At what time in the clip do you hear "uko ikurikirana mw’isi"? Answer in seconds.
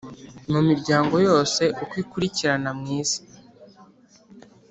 1.83-3.21